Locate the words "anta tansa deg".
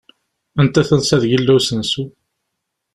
0.61-1.31